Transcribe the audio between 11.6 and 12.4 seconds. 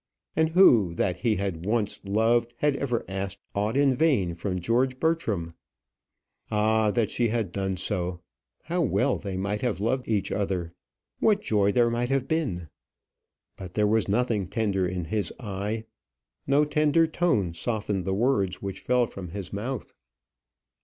there might have